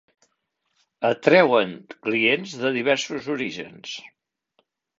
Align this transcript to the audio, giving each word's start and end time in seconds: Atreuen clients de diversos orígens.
Atreuen 1.09 1.75
clients 2.07 2.57
de 2.63 2.73
diversos 2.81 3.31
orígens. 3.37 3.95